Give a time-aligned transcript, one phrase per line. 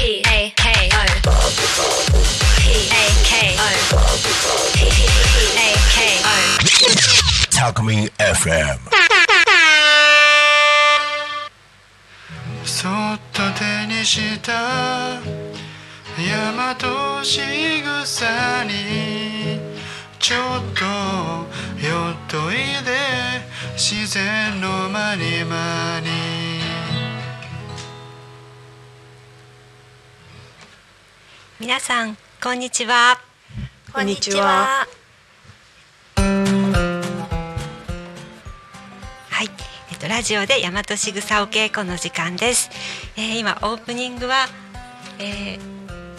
[0.00, 1.04] P A K O.
[2.56, 3.68] P A K O.
[4.72, 4.88] P
[5.60, 6.32] A K O.
[7.52, 8.80] Talkme FM.
[12.64, 15.20] そっと手にした
[16.16, 17.38] 大和し
[17.82, 19.60] ぐさに
[20.18, 20.40] ちょっ
[20.72, 20.82] と
[21.78, 22.56] 寄っとい
[22.86, 22.96] で
[23.76, 26.29] 自然の間に間に
[31.60, 33.20] 皆さんこんにちは。
[33.92, 34.86] こんにちは。
[36.16, 36.22] は
[39.42, 39.46] い、
[39.92, 42.70] えっとラジオで大和しぐさお稽古の時間です、
[43.18, 44.46] えー、今オープニングは、
[45.18, 45.58] え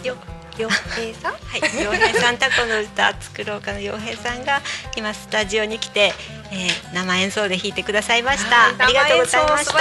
[0.02, 0.14] ー、よ
[0.58, 1.32] よ平さん？
[1.34, 4.62] はい、洋平さんタコの歌作ろうかの洋平さんが
[4.94, 6.14] 今スタジオに来て、
[6.52, 9.72] えー、生演奏で弾いてくださいました、ありがとうございました。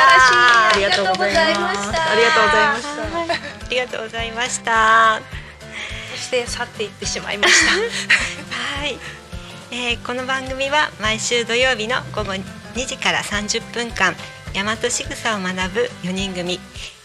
[0.69, 2.11] ありがとうございました。
[2.11, 2.89] ありがとうございました。
[2.89, 2.95] は
[3.35, 3.39] い
[3.71, 5.19] ありがとうございました。
[5.19, 5.23] そ
[6.21, 7.71] して去っていってしまいました。
[8.79, 8.97] はい、
[9.71, 12.43] えーこの番組は毎週土曜日の午後2
[12.85, 14.15] 時から30分間
[14.53, 16.59] 大和しぐさを学ぶ4人組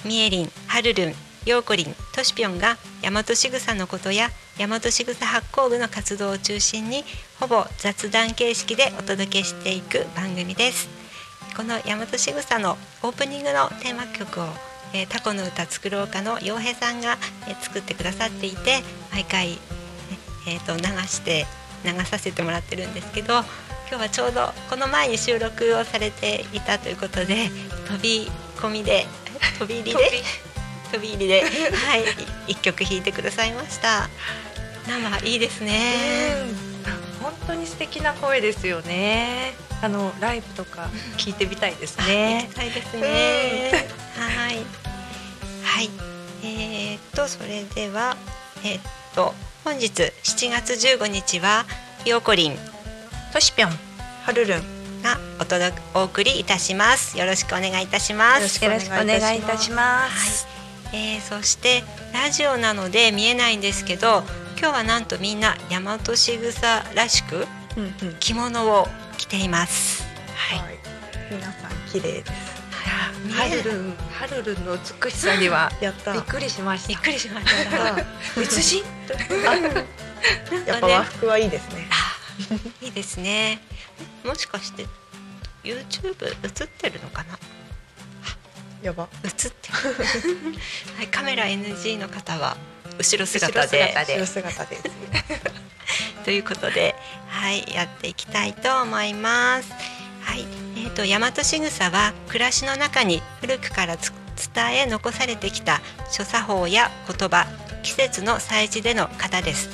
[0.04, 7.04] みえりん、はるるん、ようこりん、としぴょんが大和しぐさのことや大和しぐさ発行部の活動を中心に
[7.41, 10.88] ほぼ雑談形式でお届けしていく番組です
[11.56, 14.46] この大和しぐさのオープニングのテーマ曲を、
[14.92, 19.56] えータコの歌作ろうかの洋平さんが、えー作ってくださっていて毎回ね
[20.48, 21.46] えー、と流して
[21.84, 23.34] 流させてもらってるんですけど
[23.88, 27.48] 今日はちょうどこの前に収録をされていたということで
[27.88, 29.06] 飛び込みで
[29.58, 30.22] 飛び入りで？
[30.92, 31.08] 飛び。
[31.14, 31.48] 入りでは
[31.96, 32.04] い
[32.48, 34.08] 一曲弾いてくださいました。
[34.86, 36.36] 生いいですね。
[37.20, 39.54] 本当に素敵な声ですよね。
[39.82, 40.88] あのライブとか
[41.19, 42.56] 聞いてみたいです行ねき。
[42.56, 43.70] たいですね。
[44.16, 44.56] はい。
[45.62, 45.91] はい。
[46.42, 48.16] えー、っとそれでは
[48.64, 48.82] えーっ
[49.14, 49.88] と本日
[50.22, 51.64] 7月15日は
[52.04, 52.56] ようこりん
[53.32, 54.62] としぴょん、はるるん、よ
[55.03, 57.19] がお届けお送りいたします。
[57.19, 58.43] よろしくお願いいたします。
[58.43, 60.47] ろしくお願いいたします。
[60.93, 61.82] えーそして
[62.14, 64.22] ラジオなので見えないんですけど
[64.58, 67.47] 今日はなんとみんな大和しぐさらしく
[68.20, 68.88] 着物を
[69.19, 70.04] 着ています
[70.34, 70.78] はい、はい。
[71.31, 72.32] 皆さん綺麗です。
[73.25, 76.12] 見はえるるん、はるるんの美しさには やった。
[76.12, 76.88] びっくりしました。
[76.88, 77.97] びっくりしました
[78.41, 78.84] 別人？
[80.66, 81.88] やっぱ和服はいいですね。
[82.81, 83.60] いいですね
[84.25, 84.87] もしかして
[85.64, 87.38] YouTube 映ってるのかな？
[88.82, 89.08] やば。
[89.25, 89.50] 映ってる
[90.97, 92.56] はいカメラ NG の方は
[92.98, 94.82] 後ろ姿で後ろ姿で後ろ姿です。
[96.25, 96.94] ということで、
[97.46, 99.72] はい、やっていきたいと思います。
[100.22, 105.80] はい、えー、と大和しぐさは暮らしの中に古くから伝え残されてきた
[106.10, 107.46] 諸作法や言葉、
[107.84, 109.68] 季節の祭事での型です。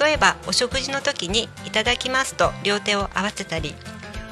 [0.00, 3.74] 例えばお食事の時にいただきますと両手を合わせたり、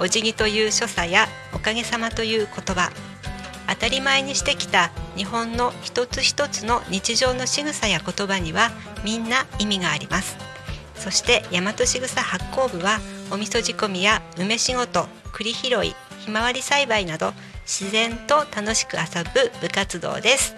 [0.01, 2.91] お辞儀という所作やおかげさまという言葉、
[3.69, 8.71] 当たり前にしてきた日本の一つ一つの日常の仕草や言葉には
[9.05, 10.52] みんな意味があります。
[10.97, 17.33] そして大和しぐさ発行部はお味噌仕込みや梅仕事栗拾いひまわり栽培など
[17.65, 20.55] 自然と楽しく遊ぶ部活動です。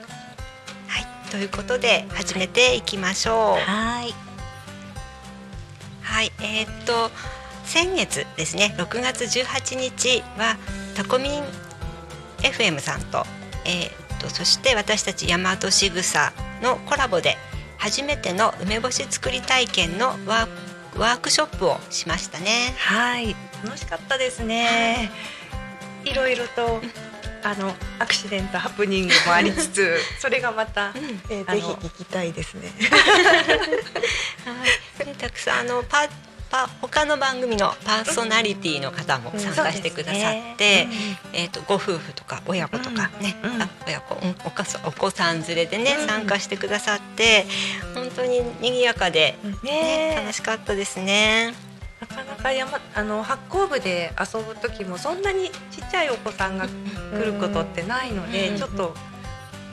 [0.89, 3.61] はい、ということで始めていきましょう。
[3.61, 4.15] はい。
[6.03, 7.11] はい、えーっと
[7.65, 10.57] 先月ですね6月18日は
[10.95, 11.43] タコミン
[12.43, 13.25] FM さんと,、
[13.65, 17.37] えーっとそして私たち大和しぐさのコラボで
[17.85, 22.73] 初めての梅干し作り体験のワークショップをしましたね。
[22.79, 25.11] はい、楽しかったですね。
[26.03, 26.15] い。
[26.15, 26.81] ろいろと
[27.43, 30.95] あのアクシデントハプニングもありつつ、 それがまた、
[31.29, 31.61] えーあの。
[31.61, 32.73] ぜひ聞きたいですね。
[34.97, 36.09] はい、でたくさんあのパ
[36.55, 40.87] パ他の番組のパーソナリティの方も参加してくださって、
[41.33, 44.37] えっ、とご夫婦とか親子とかね、あ親子うん。
[44.47, 46.07] おかそお子さん連れでね、うん。
[46.07, 47.45] 参加してくださって
[47.93, 50.13] 本当に賑やかで、ね。
[50.13, 51.55] ね楽しかったですね。
[52.01, 58.59] なかなか山あの発酵部で遊ぶ時もそんなにちっちゃいお子さんが来ることってないので、うん。
[58.59, 58.95] ちょっと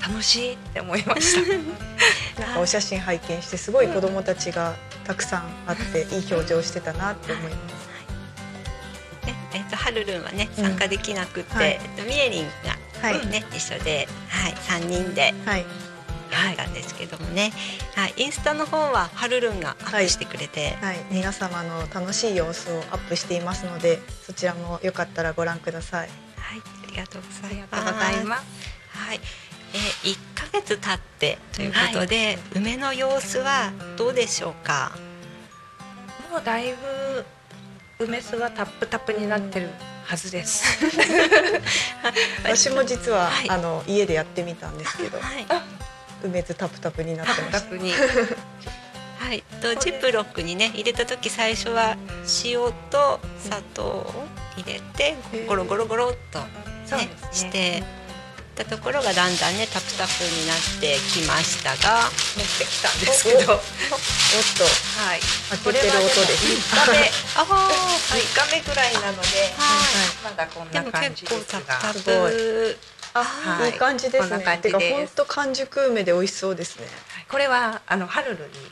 [0.01, 2.41] 楽しいって思いました。
[2.41, 4.73] なんかお写真拝見してすごい子供たちが
[5.11, 9.27] たくさんあっていい表情してたなって思います。
[9.27, 10.63] ねえっ、とはるるんはねうん。
[10.63, 11.71] 参加できなくって、はい。
[11.71, 13.27] えっとみえりんがはい。
[13.27, 15.65] ね、一緒ではい三人ではい。
[16.31, 17.51] やったんですけどもね、
[17.93, 26.09] はい、インスタの方ははるるんがアップしてくれて、はい、皆様の楽しい様子をアップしていますので、そちらもよかったらご覧ください。
[26.37, 28.45] はい、ありがとうございます。
[28.97, 29.19] はい、
[29.73, 34.91] えー、1ヶ月経ってということで、梅の様子はどうでしょうか？
[36.31, 36.73] もうだい
[37.99, 39.69] ぶ梅酢はタップタップになってる
[40.05, 40.79] はずです。
[42.43, 43.49] 私も実は、はい。
[43.49, 45.45] あの家でやってみたんですけどはい、
[46.23, 47.69] 梅酢タプタプになっタてました。
[49.25, 51.95] はい、とジップロックにね入れた時最初は
[52.43, 54.27] 塩と砂糖を
[54.57, 55.15] 入れて
[55.47, 57.09] ゴロゴロゴロっと、ねね。
[57.31, 57.83] して
[58.63, 62.09] たところがだんだんねタプタプになってきましたが。
[62.37, 63.53] 持ってきたんですけど。
[63.53, 63.61] おおっ
[64.57, 64.63] と。
[65.01, 65.19] はい。
[65.63, 66.69] 開けてる音です。
[66.69, 67.11] これはでも三日目。
[67.35, 67.69] ああ
[68.09, 69.69] 三日目ぐらいなので、は
[70.23, 71.75] まだこんでもな感じ結構ですが。
[71.75, 72.77] タプタすごプ
[73.13, 74.43] あ、はいいい感じですね。
[74.43, 76.87] 感じ本当完熟梅で美味しそうですね。
[77.27, 78.71] これはあのハルルに。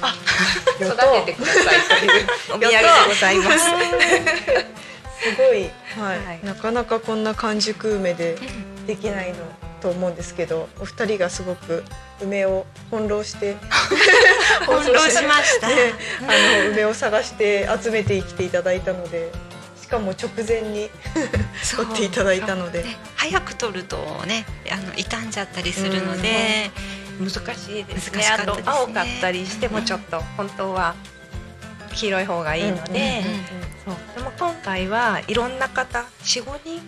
[0.00, 0.14] あ。
[0.80, 0.96] 育
[1.26, 3.58] ててくださいというお土産でございます。
[5.22, 6.24] すごい、はい。
[6.24, 6.40] はい。
[6.42, 8.36] なかなかこんな完熟梅で
[8.86, 9.38] できないの
[9.80, 11.82] と思うんですけどお二人がすごく
[12.20, 13.56] 梅を翻弄して
[14.66, 15.68] 翻弄しました。
[15.68, 15.74] ね
[16.20, 19.32] あの梅を探して集めてきていただいたので
[19.80, 20.88] しかも直前に
[21.76, 22.82] 取っていただいたので。
[22.82, 23.96] ね早く取ると
[24.26, 26.72] ねあの傷んじゃったりするので、
[27.20, 28.18] 難しいですね。
[28.18, 28.36] ですね。
[28.36, 30.96] あと青かったりしてもちょっと本当は
[31.94, 33.22] 黄色い方がいいので、
[33.84, 33.96] そう。
[34.16, 36.82] でも今回はいろんな方四五人？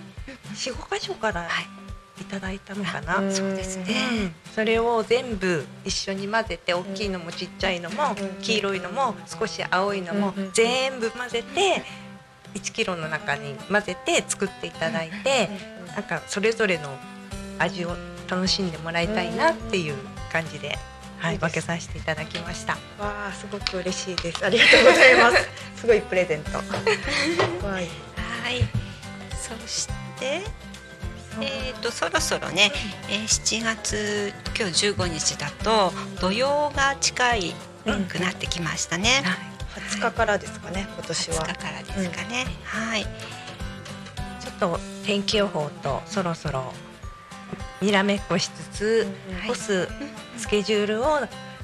[0.57, 1.84] 四五箇所からはい
[2.21, 3.19] いただいたのかな。
[3.19, 3.85] うんそうですね。
[4.13, 11.83] うんそれを全部一緒に混ぜて大きいのもちっちゃいのもうん黄色いのも少し青いのもうん全部混ぜて
[12.55, 15.51] 1キロの中に混ぜて作っていただいて
[15.95, 16.89] なんかそれぞれの
[17.59, 17.97] 味を
[18.29, 19.97] 楽しんでもらいたいなっていう
[20.33, 20.79] 感じで、
[21.19, 22.75] はい分けさせていただきました。
[22.99, 25.49] わあすごく嬉しいですありがとうございます
[25.81, 26.59] すごいプレゼント
[27.67, 27.89] わい
[28.45, 28.63] はい。
[29.31, 29.89] そし
[30.21, 30.64] て。
[31.41, 32.71] えー、とそろそろね、
[33.11, 37.55] えー、7月今日15日だと土曜が近い
[38.09, 39.23] くなってきましたね。
[39.99, 42.47] 20日からですかね今年20は日からですかね。
[42.65, 43.03] はい。
[43.03, 46.73] ちょっと天気予報とそろそろ
[47.81, 49.09] にらめっこしつつ、
[49.41, 49.89] はい干す
[50.39, 51.21] スケジュールを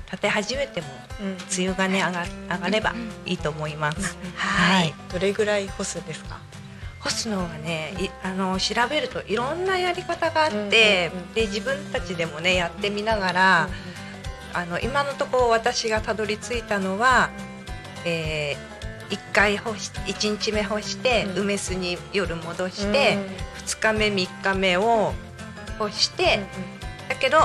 [0.07, 0.89] 立て始めても
[1.21, 2.25] うん梅雨がね上が
[2.57, 2.95] 上がれば
[3.27, 4.17] いいと思います。
[4.37, 4.93] はい。
[5.13, 6.39] どれぐらい干すんですか？
[7.01, 13.69] 干すのはねいあの調べるといろんなやり方があって、で自分たちでもねやってみながら、
[14.53, 17.31] あの今のところ私がたどり着いたのは、
[18.05, 21.43] えー、1回干し1日目干して、うん。
[21.43, 23.19] 梅酢に夜戻して、
[23.65, 25.13] 2日目3日目を
[25.79, 26.41] 干して、
[27.09, 27.39] だけど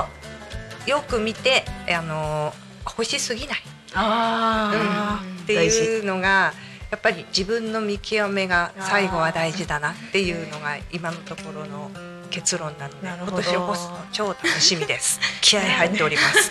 [0.86, 2.52] よく見てあの
[2.84, 3.58] 干しすぎない。
[3.94, 5.42] あうん。
[5.44, 6.52] っていうのが
[6.96, 11.90] やっぱり自分の見極めが最後は大事だなっていうのが今のところの
[12.30, 15.20] 結論なので今年を干すの超楽しみです。
[15.42, 16.50] 気合入っております、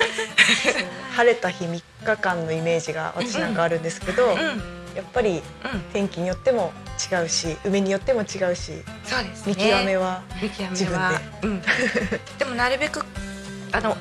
[1.16, 4.32] 晴れた日3日間のイメージが私なんかあるんですけど、うん。
[4.34, 4.38] うん、
[4.96, 5.42] やっぱり
[5.92, 6.72] 天気によっても
[7.12, 9.56] 違うし梅によっても違うしそうですね。
[9.56, 10.22] 見極めは
[10.70, 11.62] 自分めは、うん、
[12.38, 13.04] でもなるべく
[13.72, 13.98] あの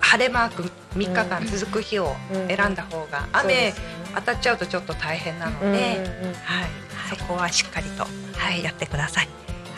[0.00, 2.14] 晴れマーク3日間続く日を
[2.48, 3.72] 選んだ方が、雨
[4.14, 6.34] 当たっちゃうとちょっと大変なので、うんうんうん。
[6.34, 6.68] はい、
[7.10, 8.04] そこはしっかりと、
[8.36, 9.28] はい、やってください。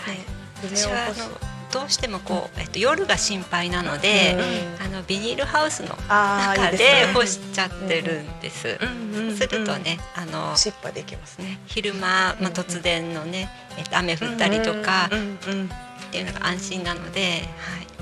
[0.05, 0.19] はい。
[0.67, 4.37] 梅私はあのどうしてもこう、えっと、夜が心配なので、
[4.85, 8.79] あのビニールハウスの中で干しちゃってるんです。
[8.81, 11.45] うんするとね、あのシッパでいけますね。
[11.47, 15.69] ね昼間、まあ、突然のね、えっと、雨降ったりとかうんうんうんっ
[16.13, 17.41] ていうのが安心なので、はい、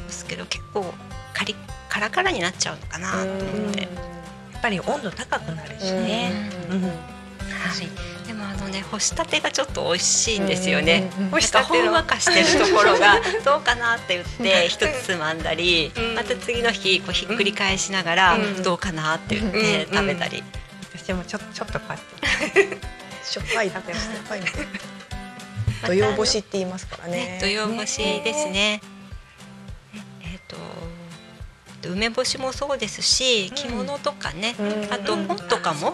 [0.07, 0.93] ですけど結構
[1.33, 1.57] カリ
[1.89, 4.12] カラカラになっちゃうのかなと思って。
[4.62, 6.31] やっぱり温度高くなるしね。
[6.71, 6.76] うん。
[6.76, 6.83] うん。
[6.83, 6.90] は
[7.81, 11.11] い、でもあのね干したてがちょっと美味しいんですよね。
[11.33, 16.14] 干したほんわかしてるところがどうかなって言って一つつまんだり、うん。
[16.14, 18.62] また次の日こうひっくり返しながらうん。
[18.62, 19.95] どうかなって言ってうん。
[19.95, 20.45] 食べたり、
[20.95, 22.00] 私もちょちょっと買っ
[22.54, 22.92] て。
[23.25, 24.28] しょっぱい食べますし
[25.83, 27.16] た土曜干しって言いますからね。
[27.16, 28.81] ね土曜干しですね。
[31.83, 34.93] えっ、と梅干しもそうですし着物とかね、うん。
[34.93, 35.93] あと本とかも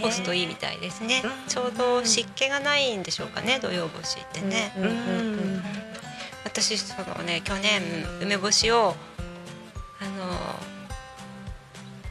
[0.00, 1.48] 干すといいみたいですね、うん。
[1.48, 4.72] ちょうど湿気がないんでしょうかね土曜干しってね、
[6.44, 7.82] 私そのね去年
[8.20, 8.94] 梅干しを
[10.00, 10.72] あの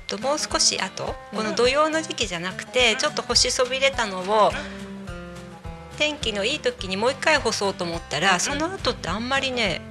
[0.07, 4.51] ともう少し後この土曜の時期じゃなくてちょっと干しそびれたのを
[5.97, 9.81] 天気のいい時にもう一回干そうと思ったらその後ってあんまりね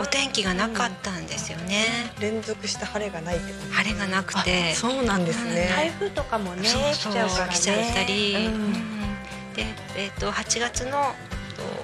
[0.00, 1.84] お天気がなかったんですよね。
[2.20, 3.72] 連続した晴れがないってこと。
[3.74, 4.72] 晴れがなくて。
[4.72, 5.68] あそうなんですね。
[5.74, 7.12] 台風とかもねそうそう。
[7.12, 7.52] 来ちゃうからね。
[7.54, 8.44] 来ちゃったり、うん。
[8.44, 8.98] うん
[9.56, 9.64] で、
[9.96, 11.14] えー、と8月の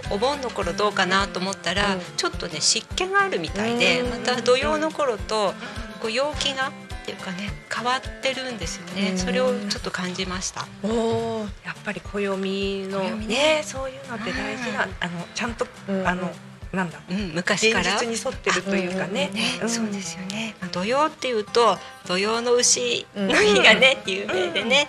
[0.09, 2.00] とお盆の頃どうかなと思ったら、うん。
[2.16, 4.11] ちょっとね湿気があるみたいで、うん。
[4.11, 5.52] また土曜の頃と
[6.00, 6.73] こう陽気がっ
[7.04, 9.18] ていうかね変わってるんですよね、うん。
[9.18, 10.66] それをちょっと感じました。
[10.85, 13.26] おおやっぱり暦の暦ね。
[13.26, 16.06] ねそういうのって大事なうんあのちゃんとうん。
[16.06, 16.30] あの
[16.74, 17.00] なんだ？
[17.10, 17.98] うん、昔現から？
[17.98, 19.30] 実に沿ってるというかね。
[19.66, 20.54] そうですよね。
[20.60, 24.88] まあ、土曜っていうと土曜の牛の日がね、有名でね。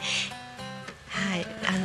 [1.09, 1.77] はい、あ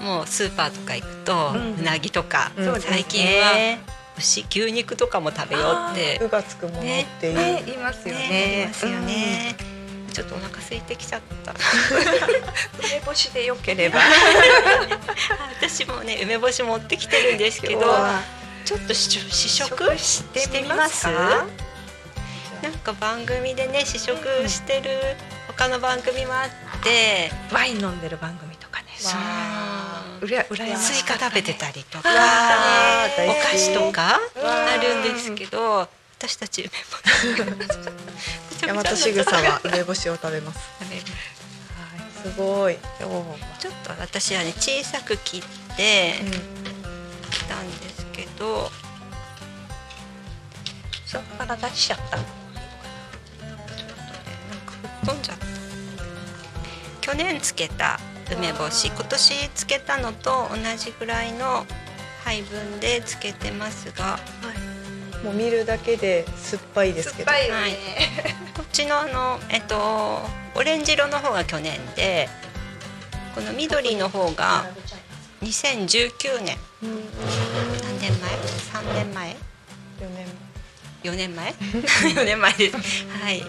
[0.00, 3.78] のもうスーパーとか行くと、ううんなぎとか、最近は
[4.18, 6.20] 牛牛肉とかも食べようって。
[6.22, 6.82] うがつくものっ
[7.20, 8.64] ていう、ね言いますよね。
[8.64, 9.56] いますよね。
[10.12, 11.52] ちょっとお腹空いてきちゃった。
[11.52, 11.58] う ん
[12.86, 13.98] 梅干しでよければ。
[15.60, 17.80] 私もね梅干し持ってきてるんですけど
[18.64, 21.10] ちょっと試食試食食してみますか？
[22.62, 24.16] なんか番組でね試食
[24.48, 24.90] してる
[25.48, 26.48] 他の番組もあっ
[26.82, 28.86] て、ワイン飲んでる番組とかね。
[28.96, 29.20] そう
[30.26, 32.08] うら羨ましいスイカ食べてたりとか、
[33.18, 35.86] お菓子とかうんあるんですけど
[36.18, 36.86] 私たち梅干
[37.68, 40.60] し大和しぐさは梅干しを食べます。
[42.22, 42.32] す。
[42.38, 45.42] ごい、ちょっと私はね小さく切っ
[45.76, 46.14] て
[47.30, 47.93] きたんですけ
[48.38, 48.70] ど、
[51.06, 52.16] そこから出しちゃった。
[52.16, 52.30] なんか
[54.72, 55.46] 吹っ飛んじゃった。
[57.00, 58.00] 去年つけた
[58.30, 58.88] 梅干し。
[58.88, 61.66] 今年つけたのと同じぐらいの
[62.24, 64.18] 配分でつけてますが。
[65.22, 67.30] もう見るだけで酸っぱいですけど。
[67.30, 67.70] 酸っぱいよはい。
[67.70, 67.78] ね
[68.54, 70.20] こっちのあのえっと
[70.54, 72.28] オレンジ色の方が去年で
[73.34, 74.66] この緑の方が
[75.42, 77.02] 2019年何年。
[77.70, 77.73] 前
[78.84, 79.36] 3年前
[80.00, 80.26] ？4年。
[81.02, 81.52] 4年前？
[82.14, 83.06] 4年前です。
[83.22, 83.38] はい。
[83.40, 83.46] よ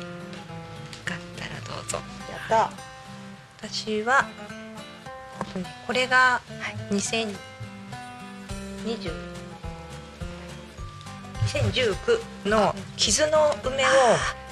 [1.04, 2.00] かったらどうぞ。
[2.50, 2.72] やっ
[3.62, 4.26] 私は
[5.88, 6.42] これが
[6.92, 7.36] 2020
[11.48, 13.88] 2019の傷の梅を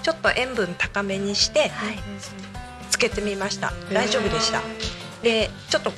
[0.01, 1.99] ちょっと塩分高めにしてはい。
[2.89, 3.67] つけてみました。
[3.67, 4.61] ー大丈夫でした。
[5.21, 5.91] でちょっと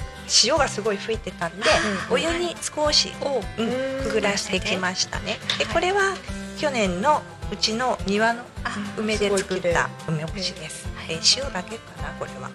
[0.44, 1.64] 塩がすごい吹いてたんで
[2.10, 5.38] うんお湯に少しおうんうんくぐらしてきましたね。
[5.58, 6.16] ではいこれは
[6.58, 10.88] 去年のうちの庭のあ梅で作った梅干しです。
[11.08, 12.50] で塩だけかなこれは。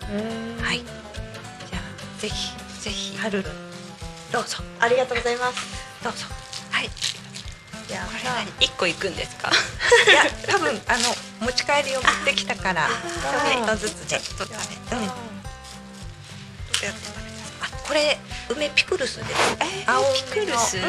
[0.62, 0.78] はい。
[0.78, 3.52] じゃあぜひぜひはるるん
[4.32, 4.58] どうぞ。
[4.80, 5.60] ありがとうございます。
[6.02, 6.26] どうぞ。
[6.70, 6.90] はい。
[7.92, 8.46] やこれ何？
[8.60, 9.50] 一個いくんですか？
[9.50, 15.06] いや多分あの持ち帰りを持ってきたからちょっとずつでちょっと食べてうん。
[15.06, 15.12] ど
[16.82, 17.19] うやって
[17.90, 18.16] これ
[18.54, 20.76] 梅ピクルスですえー青ピクルス？
[20.76, 20.82] うん。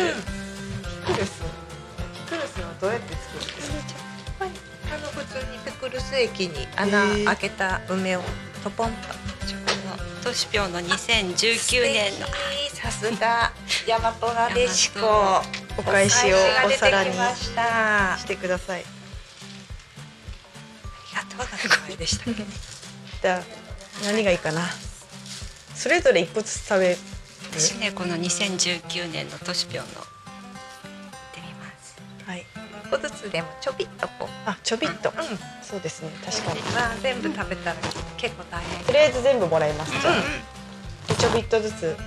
[1.08, 1.42] ピクルス？
[1.42, 4.46] ピクルスはどうやって作るんですか？
[4.94, 8.22] あの普通にピクルス液に穴開けた梅を
[8.64, 8.98] トポンと。
[10.24, 12.28] トシピョンの2019年の。
[12.72, 13.52] さすが。
[13.88, 15.42] 大和なでしこ。
[15.80, 18.82] お返しをお皿にしてください。
[18.82, 18.86] り
[21.16, 21.50] がとうござ
[21.88, 22.30] いまでした。
[22.30, 22.44] っ け
[23.24, 23.44] じゃあ
[24.06, 24.70] 何がいいかな？
[25.82, 26.98] それぞれ一個ずつ食べる？
[27.52, 30.04] 私ねこの2019年のトシピョンの行っ
[31.34, 31.98] てみます。
[32.24, 32.46] はい。
[32.86, 34.28] 一個ずつでもちょびっとこう。
[34.46, 35.10] あちょびっと。
[35.10, 35.16] うん
[35.64, 36.62] そうですね確かに。
[36.76, 37.78] まあ全部食べたら
[38.16, 38.86] 結構大変。
[38.86, 39.92] とりあえず全部もらいます。
[40.00, 40.22] じゃあうん。
[41.08, 41.98] でちょびっとずつ。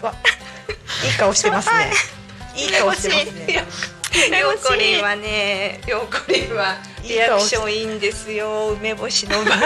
[0.00, 0.14] わ
[1.04, 1.92] いい顔してますね。
[2.56, 4.40] いい顔してますね。
[4.40, 8.70] ヨーコリンはね、ヨーコリンはいリアクションいいんですよ。
[8.70, 9.58] 梅干しの場合。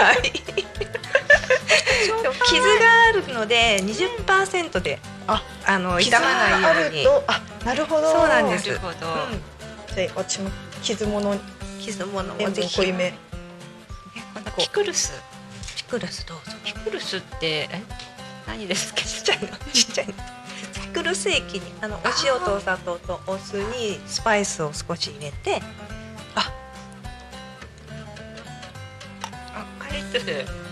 [2.45, 6.97] 傷があるので20%でああの傷傷まないがあように。
[6.99, 8.11] るとあなるほど。
[8.11, 8.67] そうなんです。
[8.67, 8.95] なるほど、うん。
[9.95, 10.49] じゃあ私も
[10.81, 11.35] 傷もの
[11.79, 12.77] 傷物を塩ぜひ。
[12.77, 13.05] 分濃いめ。
[13.05, 13.13] え
[14.33, 15.13] このピクルス。
[15.77, 16.55] ピクルスどうぞ。
[16.63, 17.81] ピクルスってえ？
[18.47, 19.01] 何ですか？
[19.01, 19.47] ちっちゃいの。
[19.73, 20.13] ちっちゃいの。
[20.13, 25.61] ピクルス液にあのお塩とお砂糖とお酢にスパイスを少し入れて、
[26.35, 26.51] あ。
[29.79, 30.45] カリッとする。
[30.47, 30.64] あ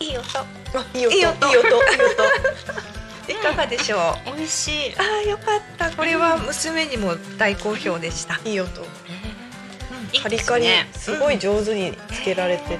[0.00, 0.38] いい音。
[0.38, 0.46] あ
[0.94, 1.16] いい音。
[1.16, 1.46] いい音。
[1.48, 1.54] 音。
[1.54, 1.66] いい音。
[3.32, 4.36] いかがでしょう？
[4.36, 4.94] 美味しい。
[4.96, 5.90] あーよかった。
[5.90, 8.38] これは娘にも大好評でした。
[8.44, 8.86] いい音。
[10.22, 10.64] カリカリ。
[10.64, 12.78] ですごい上手につけられて。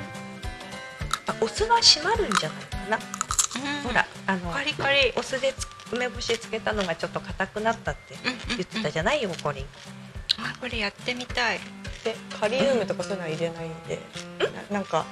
[1.26, 2.98] あお酢は閉まるんじゃないかな。
[2.98, 3.82] うん。
[3.82, 5.12] ほらあのカリカリ。
[5.16, 8.16] お酢でつ梅干しつけたのがちょっと硬くなったって
[8.48, 9.22] 言ってたじゃない？
[9.22, 9.66] よコリン。
[10.38, 11.60] あこれやってみたい。
[12.04, 13.98] でカリウムとかそういうのは入れないんで。
[14.70, 15.04] ななんか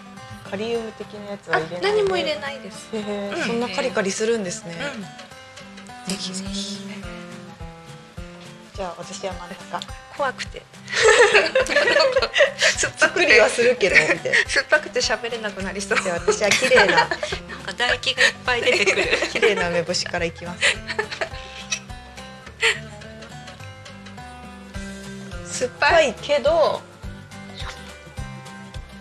[0.51, 2.89] カリウム的なやつは入れない何も入れないです。
[2.93, 6.85] へえ、うん、そんなカリカリするんですね、うん、ぜひぜひ。
[8.75, 9.81] じゃあ私はまだか。
[10.17, 10.63] 怖くて。
[12.77, 13.41] 酸っぱくて。
[13.41, 13.97] はするけど
[14.49, 15.99] 酸っぱくて喋れなくなりそう。
[15.99, 16.87] 私は綺麗な。
[16.87, 17.17] なんか
[17.73, 19.05] 唾液がいっぱい出てくる。
[19.33, 20.61] 綺麗な梅干しからいきます。
[25.59, 26.83] 酸っぱいけど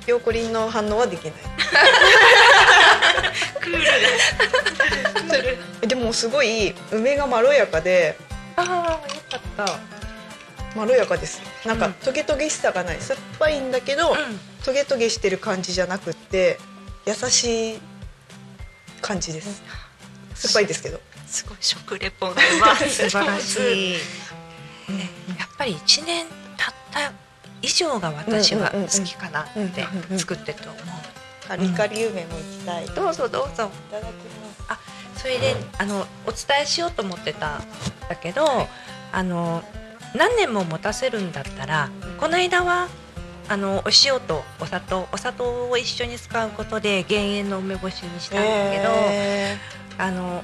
[0.07, 1.33] ヨーコリンの反応はできない。
[3.60, 3.83] クール
[5.81, 8.17] え でもすごい梅がまろやかで
[8.55, 8.72] ああよ
[9.29, 9.79] かった。
[10.75, 11.41] まろやかです。
[11.65, 11.93] なんかうん。
[11.93, 12.98] トゲトゲしさがない。
[13.00, 14.15] 酸っぱいんだけど、
[14.65, 16.60] トゲトゲしてる感じじゃなくって
[17.05, 17.81] 優しい
[19.01, 19.62] 感じです。
[20.36, 21.00] 酸っぱいですけど。
[21.27, 21.57] すごい。
[21.62, 22.89] 食レポがうま い。
[22.89, 23.98] 素晴らしい、
[24.91, 26.25] ね、やっぱり1年
[26.57, 27.12] 経った
[27.63, 30.84] 以上が私は好きかなって作ってると思う。
[31.48, 33.72] カリカリ梅もいきたい、いどうぞどうぞ。
[33.89, 34.13] ただき
[34.67, 34.93] ます。
[35.24, 37.62] それであのお伝えしようと思ってたん
[38.10, 38.46] だけど、
[39.13, 39.63] あの
[40.13, 41.89] 何年も持たせるんだったら
[42.20, 42.89] この間は
[43.48, 49.58] あのお塩とお砂糖お砂糖を一緒に使うことで減塩の梅干しにしたんだけど、え
[49.98, 50.43] あの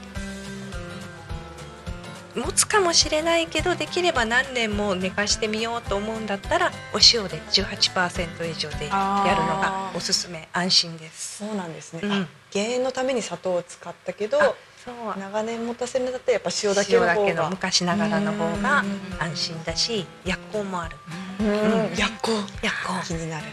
[2.39, 11.37] 持つかもしれないけどできれば何年も寝かしてみようと思うんだったらお塩で18%以上でやるのがおすすめ安心です。
[11.45, 12.11] そうなんですね、うん。
[12.11, 15.19] あ減塩のために砂糖を使ったけどあそう。
[15.19, 19.23] 長年持たせるんだったらやっぱ塩だけの方塩だけのが昔ながらの方がうん。
[19.23, 20.97] 安心だし薬効もある。
[21.39, 21.47] うん。
[21.95, 22.31] 薬効。
[22.61, 23.03] 薬効。
[23.05, 23.45] 気になる。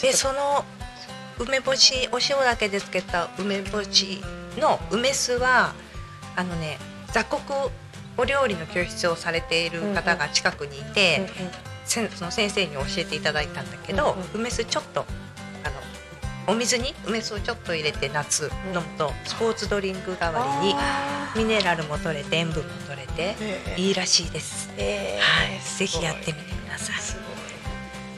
[0.00, 0.64] でその
[1.38, 4.22] 梅干しお塩だけでつけた梅干し
[4.58, 5.74] の梅酢は
[6.34, 6.78] あのね
[7.12, 7.70] 雑穀
[8.18, 11.28] お料理の教室をされている方が近くにいて、
[11.84, 15.04] せんその先生に教えていただいたんだけど、うん梅酢ちょっと
[15.64, 15.70] あ
[16.48, 23.36] のお水に梅酢をちょっと入れて夏飲むとスポーツドリンク代わりにミネラルも取れて塩分も取れて
[23.76, 24.70] いいらしいです。
[24.76, 26.96] えはい、ーぜひやってみてください。
[26.96, 27.16] す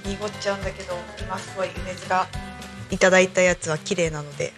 [0.04, 0.14] ごい。
[0.14, 2.26] 濁っちゃうんだけど今すごい梅酢が
[2.90, 4.52] いただいたやつは綺麗なので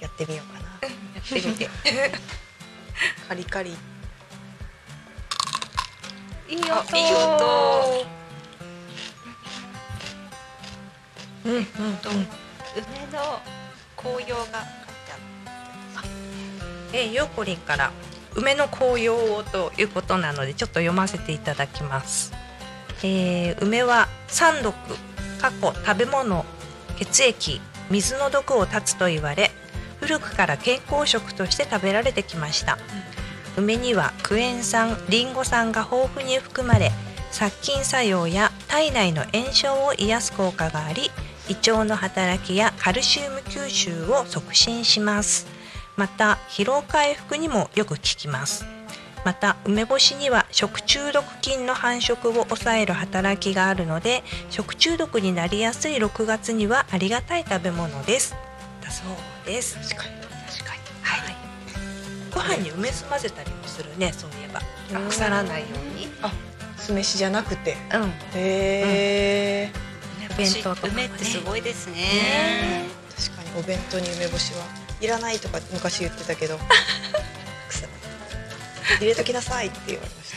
[0.00, 0.68] やってみようかな。
[0.88, 1.70] やってみて。
[3.28, 3.74] カリカリ
[6.52, 8.06] いい音。
[11.44, 11.66] うんうんうん
[12.74, 13.40] 梅の
[13.96, 14.64] 紅葉が
[16.92, 17.90] えー、ヨーコリンから
[18.34, 22.32] 梅の紅葉をということなのでちょっと読ませていただきます。
[23.02, 24.74] えー梅は三毒、
[25.40, 26.44] 過去食べ物、
[26.98, 29.50] 血液、水の毒を断つと言われ、
[30.00, 32.76] 古くから健康食として食べられてきました。
[33.56, 36.90] 梅にはクエン酸、リンゴ酸が豊富に含まれ、
[37.30, 41.10] 殺菌作用や体内の炎症を癒す効果があり、
[41.48, 45.46] 胃腸の働きやカルシウム吸収を促進します。
[45.96, 48.64] また疲労回復にもよく効きます。
[49.24, 58.34] また梅干しには食中毒菌の繁殖を抑える働きがあるので食中毒になりやすい6月にはありがたい食べ物です。
[58.82, 59.76] だそうです。
[59.76, 60.31] 確かに。
[62.34, 64.60] ご飯に梅酢混ぜたりもするねそういえば。
[65.08, 66.08] 腐らないように。
[66.22, 66.32] あ
[66.76, 67.76] 酢飯じゃなくて。
[67.94, 68.08] うん。
[68.34, 69.72] へえ
[70.36, 71.04] 弁当とかもね。
[71.06, 71.94] 梅ってすごいですね。
[71.94, 72.84] ね
[73.16, 74.64] 確かにお弁当に梅干しは。
[75.00, 76.58] いらないとか昔言ってたけど。
[78.98, 80.36] 入れときなさいって言われました。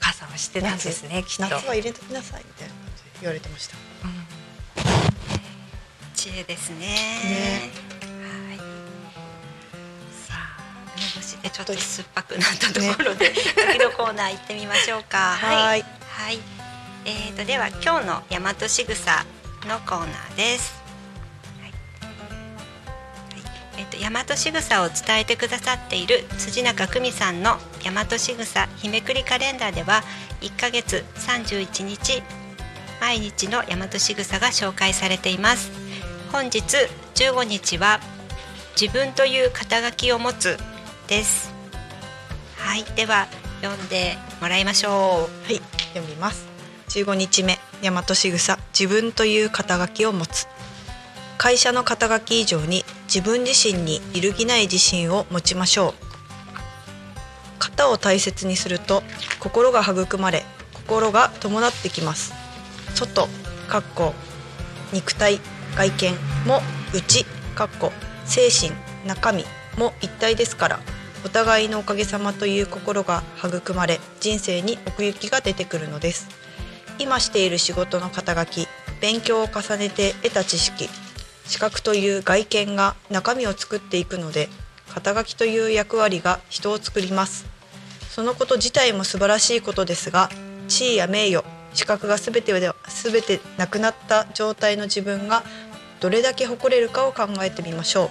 [0.00, 1.42] 母さんは知ってたんですねきっと。
[1.42, 3.76] 夏は入れときなさいみたいな感じで言われてました。
[4.04, 4.26] うん。
[6.14, 6.78] 知恵ですね。
[6.78, 7.95] ね
[11.46, 15.18] でちょっと酸っぱくなったところで、次のコーナー行ってみましょうか。
[15.18, 15.82] はい。
[15.82, 16.38] はい、
[17.04, 19.24] えー、とでは今日の大和しぐさ
[19.68, 20.74] のコーナーです。
[21.60, 21.70] はい。
[21.70, 23.78] はい。
[23.78, 30.02] えー、と大和しぐさを伝えてくださっている辻中久美さんの大和しぐさ日めくりカレンダーでは
[30.40, 32.22] 1ヶ月31日
[33.00, 35.70] 毎日の大和しぐさが紹介されています。
[36.32, 36.60] 本日
[37.14, 38.00] 15日は
[38.78, 40.58] 自分という肩書きを持つ
[41.08, 41.52] です。
[42.56, 43.26] はい、では
[43.62, 44.92] 読んでもらいましょう。
[45.44, 45.60] はい
[45.94, 46.46] 読みます。
[46.88, 47.58] 15日目。
[47.82, 48.58] 大和しぐさ。
[48.78, 50.46] 自分という肩書きを持つ。
[51.38, 55.94] 会社の肩書き以上に自分自身に揺るぎない自信を持ちましょう。
[57.58, 59.02] 型を大切にすると
[59.40, 62.32] 心が育まれ心が伴ってきます。
[62.94, 63.28] 外
[63.68, 64.14] かっこ
[64.92, 65.40] 肉体
[65.76, 66.14] 外見
[66.46, 66.60] も
[66.94, 67.92] 内かっこ
[68.24, 68.72] 精神
[69.06, 69.44] 中身
[69.76, 70.95] も一体ですから。
[71.26, 76.28] お互いのおかげさまという心が育まれ人生に奥行きが出てくるのです。
[77.00, 78.68] 今している仕事の肩書き
[79.00, 80.88] 勉強を重ねて得た知識
[81.44, 84.48] 資格という外見が中身を作っていくので
[84.88, 87.44] 肩書きという役割が人を作ります。
[88.08, 90.30] そのこと自体も素晴らしいことですが
[90.68, 95.42] 地位や名誉資格が全てでは全てなくなった状態の自分が
[95.98, 98.10] どれだけ誇れるかを考えてみましょう。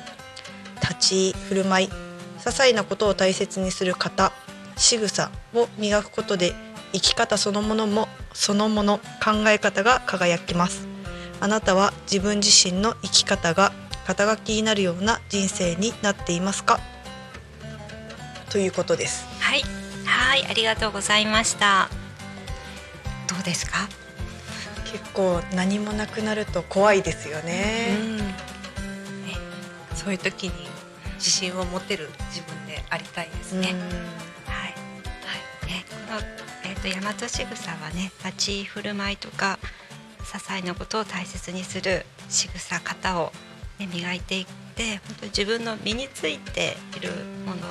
[0.81, 2.04] 立ち居振る舞い
[2.45, 4.31] 些細なことを大切にする方
[4.77, 6.53] 仕草を磨くことで
[6.93, 10.87] 生き方そのものもそのもの考え方が輝きます。
[11.41, 13.73] あなたは自分自身の生き方が
[14.05, 16.79] 肩書きになるような人生になっていますか？
[18.51, 19.25] ということです。
[19.39, 19.63] はい。
[20.05, 21.89] はいありがとうございました。
[23.27, 23.89] どうですか？
[24.85, 28.17] 結構何もなくなると怖いですよね、うん。
[28.17, 28.23] ね
[29.95, 30.51] そういう時に
[31.15, 33.67] 自信を持てる自分でありたいですね。
[33.67, 35.71] はい、はい。
[35.71, 36.19] ね、この、
[36.63, 39.59] えー、と大和仕草はね立ち居振る舞いとか
[40.19, 43.31] 些細なことを大切にする仕草型を、
[43.79, 47.09] ね、磨いていって本当に自分の身についている
[47.45, 47.61] もの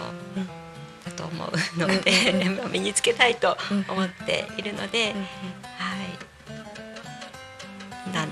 [1.05, 5.15] だと思うので、まあ 身につけたいと思っているので、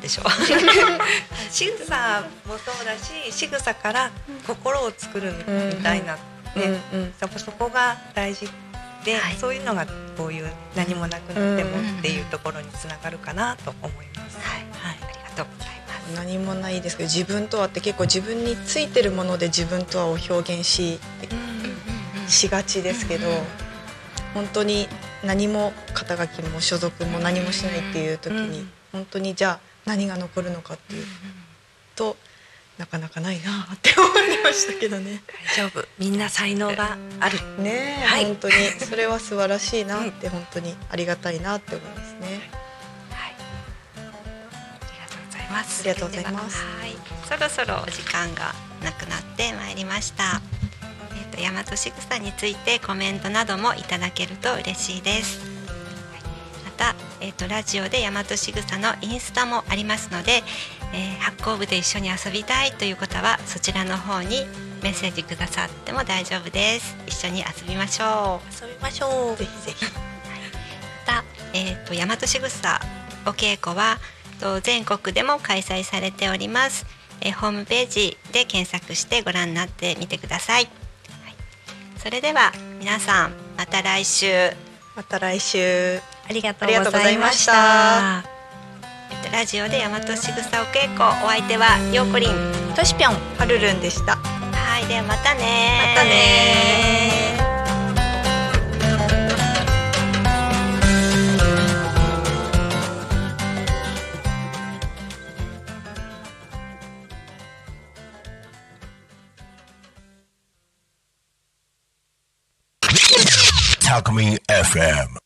[0.02, 0.26] でしょう。
[1.50, 4.10] 仕草もそうだし仕草から
[4.46, 6.20] 心を作るみたいな、ね。
[6.92, 8.50] うんうんそこそこが大事
[9.04, 9.36] で、はい。
[9.36, 9.86] そういうのが
[10.16, 14.38] こういう何もなくなってもっていうところにつながるかなと思います。
[14.38, 14.60] はい。
[14.72, 14.98] はい。
[15.02, 15.82] ありがとうございます。
[16.16, 21.00] 何もないですけど自分とはって結構自分についてるもので自分とはを表現し
[22.28, 23.28] しがちですけど、
[24.34, 24.88] 本当に
[25.24, 31.06] 何も肩書きも所属も何もしないっていう時に、本当にじゃあ何が残るのかっていう
[31.96, 32.16] と
[32.78, 35.22] なかなかないなって思いましたけどね。
[35.56, 37.38] 大丈夫みんな才能がある。
[37.62, 42.50] ねえ、はい本当にそれは素晴らしいなって 本当にありがたいなって思いますね。
[43.10, 43.34] はい。
[44.00, 45.80] ありがとうございます。
[45.80, 46.96] ありがとうございますははい。
[47.28, 50.40] そろそろお時間がなくなってまいりました。
[51.14, 55.51] えっ、と大和しぐさについてコメントなどもいただけると嬉しいです。
[57.22, 60.42] えっ、とラジオで大和しぐさのインスタもありますので、
[60.92, 64.44] えー発行部で一緒に遊びたいという方はそちらの方に
[64.82, 66.96] メッセージくださっても大丈夫です。
[67.06, 68.64] 一緒に遊びましょう。
[68.66, 69.36] 遊びましょう。
[69.36, 69.84] ぜひぜひ。
[69.86, 69.90] ま
[71.06, 72.80] た、えー、と大和しぐさ
[73.24, 73.98] お稽古は
[74.40, 76.84] と全国でも開催されております、
[77.20, 80.72] えーホームページで検索してご覧になってみてください、はい
[81.96, 84.56] それでは皆さんまた来週、え
[84.94, 86.00] また来週。
[86.28, 88.22] ありがとうございました
[89.32, 94.16] ラジオで大和しぐさお稽古お相手はようこりんとしぴょんはるるんでした。
[94.16, 97.21] はいではまたねまたね
[113.92, 115.21] Alchemy FM.